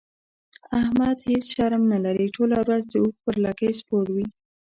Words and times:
احمد 0.79 1.17
هيڅ 1.29 1.43
شرم 1.53 1.83
نه 1.93 1.97
لري؛ 2.05 2.27
ټوله 2.35 2.57
ورځ 2.63 2.83
د 2.87 2.93
اوښ 3.03 3.15
پر 3.23 3.35
لکۍ 3.45 3.71
سپور 3.79 4.05
وي. 4.15 4.25